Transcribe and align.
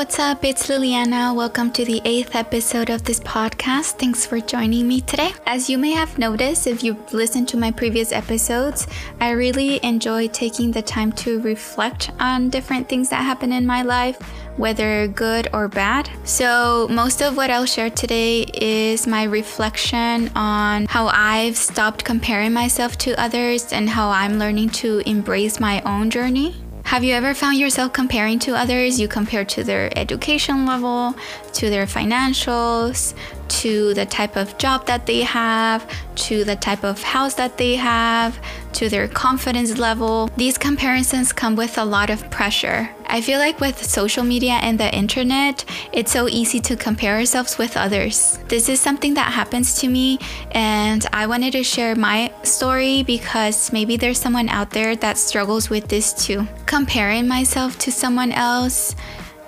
what's 0.00 0.18
up? 0.18 0.42
It's 0.46 0.68
Liliana. 0.68 1.36
Welcome 1.36 1.70
to 1.72 1.84
the 1.84 2.00
eighth 2.06 2.34
episode 2.34 2.88
of 2.88 3.04
this 3.04 3.20
podcast. 3.20 3.98
Thanks 3.98 4.24
for 4.24 4.40
joining 4.40 4.88
me 4.88 5.02
today. 5.02 5.32
As 5.44 5.68
you 5.68 5.76
may 5.76 5.90
have 5.90 6.18
noticed, 6.18 6.66
if 6.66 6.82
you've 6.82 7.12
listened 7.12 7.48
to 7.48 7.58
my 7.58 7.70
previous 7.70 8.10
episodes, 8.10 8.86
I 9.20 9.32
really 9.32 9.78
enjoy 9.84 10.28
taking 10.28 10.72
the 10.72 10.80
time 10.80 11.12
to 11.24 11.42
reflect 11.42 12.12
on 12.18 12.48
different 12.48 12.88
things 12.88 13.10
that 13.10 13.22
happen 13.22 13.52
in 13.52 13.66
my 13.66 13.82
life, 13.82 14.16
whether 14.56 15.06
good 15.06 15.48
or 15.52 15.68
bad. 15.68 16.08
So, 16.24 16.88
most 16.88 17.20
of 17.20 17.36
what 17.36 17.50
I'll 17.50 17.66
share 17.66 17.90
today 17.90 18.44
is 18.54 19.06
my 19.06 19.24
reflection 19.24 20.30
on 20.34 20.86
how 20.86 21.08
I've 21.08 21.58
stopped 21.58 22.04
comparing 22.04 22.54
myself 22.54 22.96
to 23.04 23.20
others 23.20 23.70
and 23.70 23.86
how 23.86 24.08
I'm 24.08 24.38
learning 24.38 24.70
to 24.80 25.02
embrace 25.04 25.60
my 25.60 25.82
own 25.82 26.08
journey. 26.08 26.56
Have 26.90 27.04
you 27.04 27.14
ever 27.14 27.34
found 27.34 27.56
yourself 27.56 27.92
comparing 27.92 28.40
to 28.40 28.56
others? 28.56 28.98
You 28.98 29.06
compare 29.06 29.44
to 29.44 29.62
their 29.62 29.96
education 29.96 30.66
level, 30.66 31.14
to 31.52 31.70
their 31.70 31.86
financials, 31.86 33.14
to 33.60 33.94
the 33.94 34.04
type 34.04 34.34
of 34.34 34.58
job 34.58 34.86
that 34.86 35.06
they 35.06 35.20
have, 35.20 35.88
to 36.26 36.42
the 36.42 36.56
type 36.56 36.82
of 36.82 37.00
house 37.00 37.34
that 37.34 37.58
they 37.58 37.76
have, 37.76 38.40
to 38.72 38.88
their 38.88 39.06
confidence 39.06 39.78
level. 39.78 40.30
These 40.36 40.58
comparisons 40.58 41.32
come 41.32 41.54
with 41.54 41.78
a 41.78 41.84
lot 41.84 42.10
of 42.10 42.28
pressure. 42.28 42.90
I 43.12 43.20
feel 43.20 43.40
like 43.40 43.58
with 43.58 43.82
social 43.82 44.22
media 44.22 44.52
and 44.62 44.78
the 44.78 44.94
internet, 44.94 45.64
it's 45.92 46.12
so 46.12 46.28
easy 46.28 46.60
to 46.60 46.76
compare 46.76 47.16
ourselves 47.16 47.58
with 47.58 47.76
others. 47.76 48.38
This 48.46 48.68
is 48.68 48.78
something 48.80 49.14
that 49.14 49.32
happens 49.32 49.80
to 49.80 49.88
me, 49.88 50.20
and 50.52 51.04
I 51.12 51.26
wanted 51.26 51.52
to 51.54 51.64
share 51.64 51.96
my 51.96 52.32
story 52.44 53.02
because 53.02 53.72
maybe 53.72 53.96
there's 53.96 54.20
someone 54.20 54.48
out 54.48 54.70
there 54.70 54.94
that 54.94 55.18
struggles 55.18 55.68
with 55.68 55.88
this 55.88 56.12
too. 56.12 56.46
Comparing 56.66 57.26
myself 57.26 57.78
to 57.78 57.90
someone 57.90 58.30
else 58.30 58.94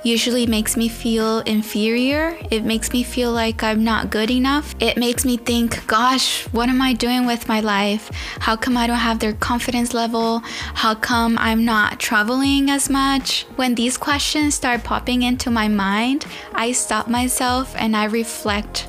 usually 0.03 0.47
makes 0.47 0.77
me 0.77 0.89
feel 0.89 1.41
inferior. 1.41 2.37
It 2.51 2.65
makes 2.65 2.93
me 2.93 3.03
feel 3.03 3.33
like 3.33 3.63
I'm 3.63 3.85
not 3.85 4.11
good 4.11 4.31
enough. 4.31 4.75
It 4.81 4.97
makes 4.97 5.25
me 5.25 5.37
think, 5.37 5.87
gosh, 5.87 6.45
what 6.49 6.69
am 6.69 6.83
I 6.83 6.93
doing 6.93 7.27
with 7.27 7.49
my 7.49 7.61
life? 7.61 8.11
How 8.41 8.57
come 8.57 8.77
I 8.77 8.87
don't 8.87 8.97
have 8.97 9.19
their 9.19 9.35
confidence 9.35 9.95
level? 9.95 10.41
How 10.75 10.95
come 10.95 11.39
I'm 11.39 11.65
not 11.65 12.01
traveling 12.01 12.71
as 12.71 12.91
much? 12.91 13.45
When 13.57 13.75
these 13.75 13.97
questions 13.97 14.55
start 14.55 14.85
popping 14.85 15.23
into 15.23 15.51
my 15.51 15.69
mind, 15.69 16.27
I 16.53 16.73
stop 16.73 17.09
myself 17.09 17.75
and 17.77 17.97
I 17.97 18.05
reflect 18.05 18.89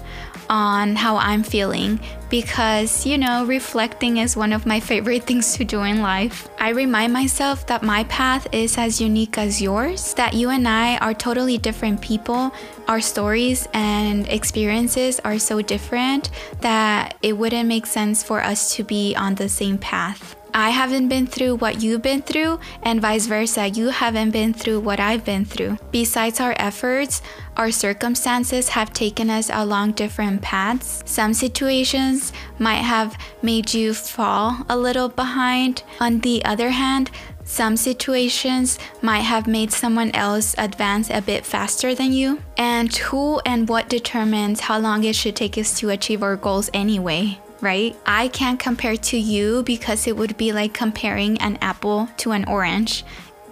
on 0.49 0.95
how 0.95 1.17
I'm 1.17 1.43
feeling 1.43 1.99
because, 2.33 3.05
you 3.05 3.15
know, 3.15 3.45
reflecting 3.45 4.17
is 4.17 4.35
one 4.35 4.53
of 4.53 4.65
my 4.65 4.79
favorite 4.79 5.21
things 5.27 5.55
to 5.55 5.63
do 5.63 5.83
in 5.83 6.01
life. 6.01 6.49
I 6.59 6.69
remind 6.69 7.13
myself 7.13 7.67
that 7.67 7.83
my 7.83 8.05
path 8.05 8.47
is 8.51 8.75
as 8.75 8.99
unique 8.99 9.37
as 9.37 9.61
yours, 9.61 10.15
that 10.15 10.33
you 10.33 10.49
and 10.49 10.67
I 10.67 10.97
are 10.97 11.13
totally 11.13 11.59
different 11.59 12.01
people. 12.01 12.51
Our 12.87 13.01
stories 13.01 13.67
and 13.71 14.27
experiences 14.27 15.19
are 15.19 15.37
so 15.37 15.61
different 15.61 16.31
that 16.61 17.13
it 17.21 17.37
wouldn't 17.37 17.69
make 17.69 17.85
sense 17.85 18.23
for 18.23 18.41
us 18.41 18.75
to 18.77 18.83
be 18.83 19.13
on 19.15 19.35
the 19.35 19.47
same 19.47 19.77
path. 19.77 20.35
I 20.53 20.69
haven't 20.69 21.07
been 21.07 21.25
through 21.25 21.55
what 21.55 21.81
you've 21.81 22.03
been 22.03 22.21
through, 22.21 22.59
and 22.83 23.01
vice 23.01 23.25
versa, 23.25 23.69
you 23.69 23.89
haven't 23.89 24.31
been 24.31 24.53
through 24.53 24.81
what 24.81 24.99
I've 24.99 25.25
been 25.25 25.45
through. 25.45 25.77
Besides 25.91 26.39
our 26.39 26.55
efforts, 26.59 27.21
our 27.57 27.71
circumstances 27.71 28.69
have 28.69 28.93
taken 28.93 29.29
us 29.29 29.49
along 29.51 29.93
different 29.93 30.41
paths. 30.43 31.01
Some 31.05 31.33
situations 31.33 32.31
might 32.59 32.83
have 32.83 33.17
made 33.41 33.73
you 33.73 33.93
fall 33.93 34.65
a 34.69 34.77
little 34.77 35.09
behind. 35.09 35.83
On 35.99 36.19
the 36.19 36.45
other 36.45 36.69
hand, 36.69 37.09
some 37.45 37.75
situations 37.75 38.79
might 39.01 39.21
have 39.21 39.47
made 39.47 39.71
someone 39.71 40.11
else 40.11 40.55
advance 40.57 41.09
a 41.09 41.21
bit 41.21 41.45
faster 41.45 41.93
than 41.93 42.13
you. 42.13 42.41
And 42.57 42.95
who 42.95 43.39
and 43.45 43.67
what 43.67 43.89
determines 43.89 44.61
how 44.61 44.79
long 44.79 45.03
it 45.03 45.15
should 45.15 45.35
take 45.35 45.57
us 45.57 45.77
to 45.79 45.89
achieve 45.89 46.23
our 46.23 46.35
goals 46.35 46.69
anyway? 46.73 47.39
Right? 47.63 47.95
I 48.05 48.27
can't 48.27 48.59
compare 48.59 48.97
to 48.97 49.17
you 49.17 49.63
because 49.63 50.05
it 50.05 50.17
would 50.17 50.37
be 50.37 50.51
like 50.51 50.73
comparing 50.73 51.37
an 51.39 51.57
apple 51.61 52.09
to 52.17 52.31
an 52.31 52.45
orange. 52.45 53.05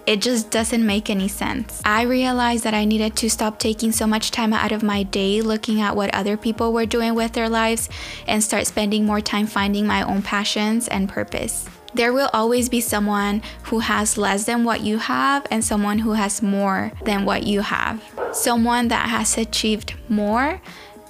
It 0.04 0.20
just 0.20 0.50
doesn't 0.50 0.84
make 0.84 1.08
any 1.08 1.28
sense. 1.28 1.80
I 1.84 2.02
realized 2.02 2.64
that 2.64 2.74
I 2.74 2.84
needed 2.84 3.16
to 3.16 3.30
stop 3.30 3.58
taking 3.58 3.92
so 3.92 4.06
much 4.06 4.30
time 4.30 4.52
out 4.52 4.72
of 4.72 4.82
my 4.82 5.04
day 5.04 5.40
looking 5.40 5.80
at 5.80 5.96
what 5.96 6.14
other 6.14 6.36
people 6.36 6.72
were 6.72 6.86
doing 6.86 7.14
with 7.14 7.32
their 7.32 7.48
lives 7.48 7.88
and 8.26 8.42
start 8.42 8.66
spending 8.66 9.06
more 9.06 9.20
time 9.20 9.46
finding 9.46 9.86
my 9.86 10.02
own 10.02 10.20
passions 10.22 10.88
and 10.88 11.08
purpose. 11.08 11.68
There 11.94 12.12
will 12.12 12.30
always 12.32 12.68
be 12.68 12.80
someone 12.80 13.42
who 13.64 13.78
has 13.80 14.18
less 14.18 14.44
than 14.44 14.64
what 14.64 14.80
you 14.80 14.98
have 14.98 15.46
and 15.50 15.64
someone 15.64 16.00
who 16.00 16.12
has 16.12 16.42
more 16.42 16.90
than 17.04 17.24
what 17.24 17.44
you 17.44 17.60
have. 17.60 18.02
Someone 18.32 18.88
that 18.88 19.08
has 19.08 19.38
achieved 19.38 19.94
more 20.08 20.60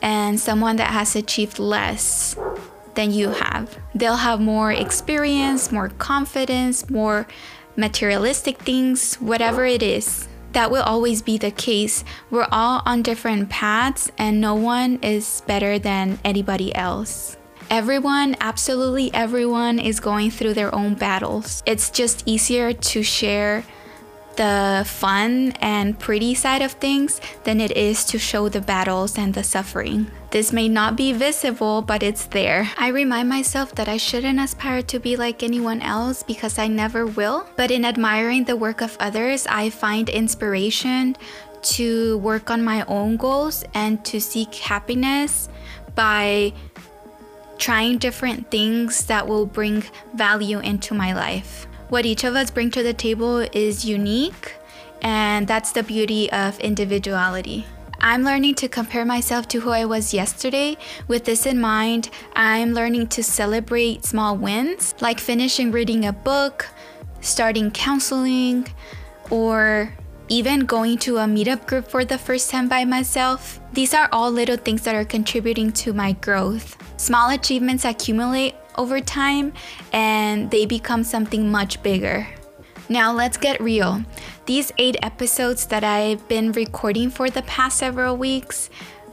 and 0.02 0.38
someone 0.38 0.76
that 0.76 0.90
has 0.90 1.14
achieved 1.14 1.60
less 1.60 2.36
than 2.94 3.12
you 3.12 3.30
have. 3.30 3.78
They'll 3.94 4.16
have 4.16 4.40
more 4.40 4.72
experience, 4.72 5.72
more 5.72 5.88
confidence, 5.88 6.88
more 6.90 7.26
materialistic 7.76 8.58
things, 8.58 9.14
whatever 9.16 9.64
it 9.64 9.82
is. 9.82 10.28
That 10.52 10.70
will 10.70 10.82
always 10.82 11.22
be 11.22 11.38
the 11.38 11.50
case. 11.50 12.04
We're 12.30 12.48
all 12.52 12.82
on 12.84 13.02
different 13.02 13.48
paths, 13.48 14.10
and 14.18 14.40
no 14.40 14.54
one 14.54 14.98
is 15.02 15.42
better 15.46 15.78
than 15.78 16.18
anybody 16.24 16.74
else. 16.74 17.38
Everyone, 17.70 18.36
absolutely 18.38 19.12
everyone, 19.14 19.78
is 19.78 19.98
going 19.98 20.30
through 20.30 20.52
their 20.52 20.74
own 20.74 20.94
battles. 20.94 21.62
It's 21.64 21.88
just 21.88 22.22
easier 22.26 22.74
to 22.74 23.02
share 23.02 23.64
the 24.36 24.84
fun 24.86 25.52
and 25.60 25.98
pretty 25.98 26.34
side 26.34 26.62
of 26.62 26.72
things 26.72 27.20
than 27.44 27.60
it 27.60 27.76
is 27.76 28.04
to 28.06 28.18
show 28.18 28.48
the 28.48 28.60
battles 28.60 29.18
and 29.18 29.34
the 29.34 29.44
suffering. 29.44 30.10
This 30.30 30.52
may 30.52 30.68
not 30.68 30.96
be 30.96 31.12
visible, 31.12 31.82
but 31.82 32.02
it's 32.02 32.26
there. 32.26 32.70
I 32.78 32.88
remind 32.88 33.28
myself 33.28 33.74
that 33.74 33.88
I 33.88 33.98
shouldn't 33.98 34.40
aspire 34.40 34.82
to 34.82 34.98
be 34.98 35.16
like 35.16 35.42
anyone 35.42 35.82
else 35.82 36.22
because 36.22 36.58
I 36.58 36.68
never 36.68 37.06
will. 37.06 37.46
But 37.56 37.70
in 37.70 37.84
admiring 37.84 38.44
the 38.44 38.56
work 38.56 38.80
of 38.80 38.96
others, 38.98 39.46
I 39.46 39.68
find 39.68 40.08
inspiration 40.08 41.16
to 41.62 42.18
work 42.18 42.50
on 42.50 42.64
my 42.64 42.84
own 42.86 43.16
goals 43.16 43.64
and 43.74 44.04
to 44.06 44.20
seek 44.20 44.54
happiness 44.54 45.48
by 45.94 46.52
trying 47.58 47.98
different 47.98 48.50
things 48.50 49.04
that 49.06 49.28
will 49.28 49.46
bring 49.46 49.84
value 50.14 50.58
into 50.58 50.94
my 50.94 51.12
life 51.12 51.68
what 51.92 52.06
each 52.06 52.24
of 52.24 52.34
us 52.34 52.50
bring 52.50 52.70
to 52.70 52.82
the 52.82 52.94
table 52.94 53.40
is 53.52 53.84
unique, 53.84 54.54
and 55.02 55.46
that's 55.46 55.72
the 55.72 55.82
beauty 55.82 56.32
of 56.32 56.58
individuality. 56.60 57.66
I'm 58.00 58.22
learning 58.22 58.54
to 58.56 58.68
compare 58.68 59.04
myself 59.04 59.46
to 59.48 59.60
who 59.60 59.68
I 59.68 59.84
was 59.84 60.14
yesterday. 60.14 60.78
With 61.06 61.26
this 61.26 61.44
in 61.44 61.60
mind, 61.60 62.08
I'm 62.34 62.72
learning 62.72 63.08
to 63.08 63.22
celebrate 63.22 64.06
small 64.06 64.38
wins, 64.38 64.94
like 65.02 65.20
finishing 65.20 65.70
reading 65.70 66.06
a 66.06 66.14
book, 66.14 66.66
starting 67.20 67.70
counseling, 67.70 68.68
or 69.28 69.92
even 70.28 70.60
going 70.60 70.96
to 70.96 71.18
a 71.18 71.26
meetup 71.26 71.66
group 71.66 71.88
for 71.88 72.06
the 72.06 72.16
first 72.16 72.50
time 72.50 72.70
by 72.70 72.86
myself. 72.86 73.60
These 73.74 73.92
are 73.92 74.08
all 74.12 74.30
little 74.30 74.56
things 74.56 74.80
that 74.84 74.94
are 74.94 75.04
contributing 75.04 75.70
to 75.84 75.92
my 75.92 76.12
growth. 76.12 76.74
Small 76.96 77.28
achievements 77.28 77.84
accumulate 77.84 78.54
over 78.76 79.00
time 79.00 79.52
and 79.92 80.50
they 80.50 80.66
become 80.66 81.04
something 81.04 81.50
much 81.50 81.82
bigger. 81.82 82.26
Now, 82.88 83.12
let's 83.12 83.36
get 83.36 83.60
real. 83.60 84.04
These 84.46 84.72
eight 84.76 84.96
episodes 85.02 85.66
that 85.66 85.84
I've 85.84 86.26
been 86.28 86.52
recording 86.52 87.10
for 87.10 87.30
the 87.30 87.42
past 87.42 87.78
several 87.78 88.16
weeks 88.16 88.70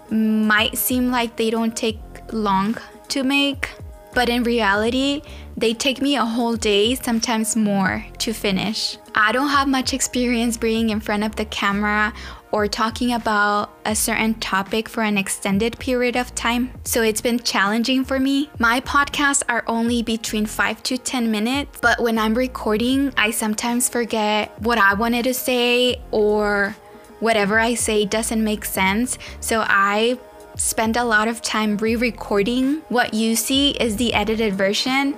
might 0.10 0.78
seem 0.78 1.12
like 1.12 1.36
they 1.36 1.50
don't 1.50 1.76
take 1.78 2.00
long 2.32 2.78
to 3.10 3.24
make, 3.24 3.70
but 4.14 4.28
in 4.28 4.44
reality, 4.44 5.22
they 5.56 5.74
take 5.74 6.02
me 6.02 6.16
a 6.16 6.26
whole 6.26 6.56
day, 6.56 6.96
sometimes 6.96 7.56
more, 7.56 8.06
to 8.18 8.34
finish. 8.34 8.98
I 9.22 9.34
don't 9.34 9.50
have 9.50 9.68
much 9.68 9.94
experience 9.94 10.56
being 10.56 10.92
in 10.92 11.02
front 11.02 11.26
of 11.26 11.36
the 11.36 11.44
camera 11.44 12.14
or 12.54 12.70
talking 12.70 13.12
about 13.12 13.70
a 13.84 13.94
certain 13.94 14.36
topic 14.36 14.88
for 14.88 15.04
an 15.04 15.18
extended 15.18 15.78
period 15.78 16.16
of 16.16 16.34
time. 16.36 16.72
So 16.86 17.02
it's 17.02 17.20
been 17.20 17.40
challenging 17.40 18.06
for 18.06 18.18
me. 18.18 18.50
My 18.60 18.80
podcasts 18.80 19.44
are 19.50 19.66
only 19.68 20.04
between 20.04 20.46
5 20.46 20.82
to 20.84 20.98
10 20.98 21.30
minutes, 21.30 21.80
but 21.82 22.02
when 22.02 22.18
I'm 22.18 22.34
recording, 22.34 23.14
I 23.18 23.32
sometimes 23.32 23.90
forget 23.90 24.58
what 24.62 24.78
I 24.78 24.94
wanted 24.94 25.26
to 25.26 25.34
say 25.34 26.02
or 26.12 26.78
whatever 27.20 27.60
I 27.60 27.74
say 27.74 28.06
doesn't 28.06 28.42
make 28.42 28.64
sense. 28.64 29.18
So 29.42 29.66
I 29.68 30.18
spend 30.56 30.96
a 30.96 31.04
lot 31.04 31.28
of 31.28 31.42
time 31.42 31.76
re 31.76 31.98
recording. 31.98 32.84
What 32.88 33.14
you 33.14 33.36
see 33.36 33.72
is 33.72 33.98
the 33.98 34.14
edited 34.14 34.54
version. 34.54 35.18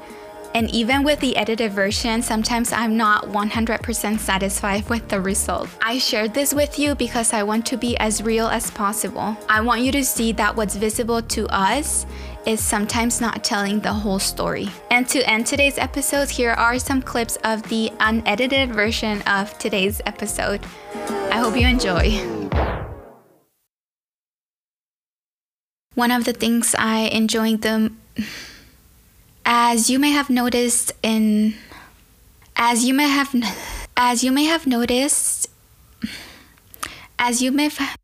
And 0.54 0.70
even 0.72 1.04
with 1.04 1.20
the 1.20 1.38
edited 1.38 1.72
version, 1.72 2.22
sometimes 2.22 2.74
I'm 2.74 2.98
not 2.98 3.26
100% 3.26 4.20
satisfied 4.20 4.90
with 4.90 5.08
the 5.08 5.22
result. 5.22 5.70
I 5.82 5.98
shared 5.98 6.34
this 6.34 6.54
with 6.54 6.78
you 6.78 6.94
because 6.96 7.34
I 7.34 7.44
want 7.44 7.66
to 7.68 7.78
be 7.78 7.98
as 7.98 8.22
real 8.22 8.48
as 8.48 8.70
possible. 8.70 9.38
I 9.48 9.62
want 9.62 9.82
you 9.82 9.92
to 9.94 10.04
see 10.04 10.34
that 10.34 10.56
what's 10.56 10.76
visible 10.76 11.22
to 11.22 11.48
us 11.48 12.06
is 12.46 12.60
sometimes 12.60 13.22
not 13.22 13.44
telling 13.44 13.80
the 13.80 13.94
whole 13.94 14.20
story. 14.20 14.70
And 14.90 15.08
to 15.10 15.22
end 15.30 15.48
today's 15.48 15.78
episode, 15.78 16.30
here 16.30 16.52
are 16.52 16.80
some 16.80 17.02
clips 17.02 17.38
of 17.44 17.64
the 17.70 17.92
unedited 18.00 18.74
version 18.74 19.22
of 19.24 19.58
today's 19.58 20.02
episode. 20.06 20.66
I 21.32 21.38
hope 21.38 21.56
you 21.56 21.68
enjoy. 21.68 22.20
One 25.94 26.12
of 26.12 26.26
the 26.26 26.34
things 26.34 26.74
I 26.78 27.10
enjoy 27.12 27.58
the 27.58 27.92
as 29.46 29.90
you 29.90 30.00
may 30.00 30.12
have 30.12 30.30
noticed 30.30 30.92
in 31.02 31.56
as 32.56 32.86
you 32.86 32.94
may 32.94 33.08
have 33.08 33.34
as 33.98 34.24
you 34.24 34.32
may 34.32 34.46
have 34.46 34.68
noticed 34.68 35.50
as 37.18 37.42
you 37.42 37.52
may 37.52 37.70
have 37.70 37.96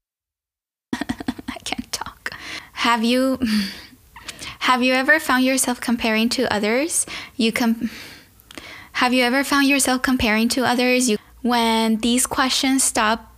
I 0.93 1.57
can't 1.63 1.91
talk. 1.91 2.31
Have 2.73 3.03
you 3.03 3.39
have 4.59 4.83
you 4.83 4.93
ever 4.93 5.19
found 5.19 5.45
yourself 5.45 5.79
comparing 5.79 6.29
to 6.29 6.51
others? 6.53 7.05
You 7.35 7.51
com- 7.51 7.89
Have 8.93 9.13
you 9.13 9.23
ever 9.23 9.43
found 9.43 9.67
yourself 9.67 10.01
comparing 10.01 10.49
to 10.49 10.65
others? 10.65 11.09
You 11.09 11.17
when 11.41 11.97
these 11.97 12.25
questions 12.25 12.83
stop 12.83 13.33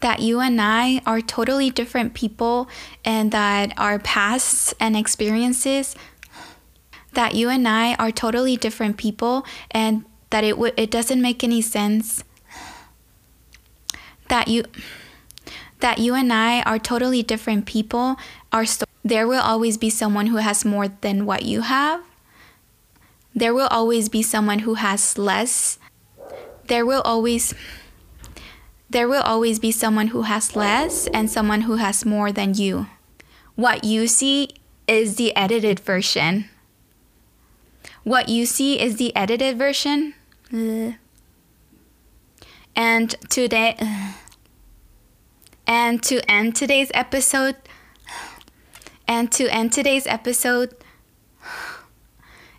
that 0.00 0.20
you 0.20 0.40
and 0.40 0.60
I 0.60 1.00
are 1.06 1.20
totally 1.20 1.70
different 1.70 2.14
people 2.14 2.68
and 3.04 3.32
that 3.32 3.72
our 3.76 3.98
pasts 3.98 4.74
and 4.78 4.96
experiences 4.96 5.96
that 7.16 7.34
you 7.34 7.48
and 7.48 7.66
I 7.66 7.94
are 7.94 8.12
totally 8.12 8.56
different 8.56 8.96
people 8.96 9.44
and 9.70 10.04
that 10.30 10.44
it 10.44 10.50
w- 10.50 10.74
it 10.76 10.90
doesn't 10.90 11.20
make 11.20 11.42
any 11.42 11.62
sense 11.62 12.22
that 14.28 14.48
you 14.48 14.64
that 15.80 15.98
you 15.98 16.14
and 16.14 16.32
I 16.32 16.62
are 16.62 16.78
totally 16.78 17.22
different 17.22 17.64
people 17.64 18.16
are 18.52 18.64
sto- 18.64 18.84
there 19.02 19.26
will 19.26 19.40
always 19.40 19.78
be 19.78 19.88
someone 19.88 20.28
who 20.28 20.36
has 20.36 20.64
more 20.64 20.88
than 20.88 21.24
what 21.24 21.42
you 21.42 21.62
have 21.62 22.04
there 23.34 23.54
will 23.54 23.68
always 23.68 24.08
be 24.08 24.22
someone 24.22 24.60
who 24.60 24.74
has 24.74 25.16
less 25.16 25.78
there 26.68 26.84
will 26.84 27.02
always 27.02 27.54
there 28.88 29.08
will 29.08 29.22
always 29.22 29.58
be 29.58 29.72
someone 29.72 30.08
who 30.08 30.22
has 30.22 30.54
less 30.54 31.06
and 31.08 31.30
someone 31.30 31.62
who 31.62 31.76
has 31.76 32.04
more 32.04 32.30
than 32.30 32.54
you. 32.54 32.86
What 33.56 33.84
you 33.84 34.06
see 34.06 34.50
is 34.86 35.16
the 35.16 35.34
edited 35.34 35.80
version. 35.80 36.48
What 38.06 38.28
you 38.28 38.46
see 38.46 38.80
is 38.80 38.98
the 38.98 39.14
edited 39.16 39.58
version. 39.58 40.14
And 40.52 40.96
today 43.28 43.76
and 45.66 46.00
to 46.04 46.20
end 46.30 46.54
today's 46.54 46.92
episode 46.94 47.56
and 49.08 49.32
to 49.32 49.52
end 49.52 49.72
today's 49.72 50.06
episode 50.06 50.76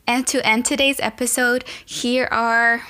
and 0.06 0.28
to 0.28 0.46
end 0.46 0.66
today's 0.66 1.00
episode 1.00 1.64
here 1.86 2.28
are 2.30 2.82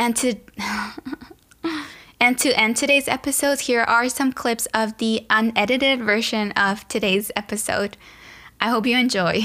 and 0.00 0.16
to 0.16 0.34
and 2.20 2.36
to 2.38 2.58
end 2.58 2.76
today's 2.76 3.06
episode, 3.06 3.60
here 3.60 3.82
are 3.82 4.08
some 4.08 4.32
clips 4.32 4.66
of 4.74 4.98
the 4.98 5.24
unedited 5.30 6.00
version 6.00 6.50
of 6.56 6.88
today's 6.88 7.30
episode. 7.36 7.96
I 8.60 8.70
hope 8.70 8.84
you 8.84 8.98
enjoy. 8.98 9.42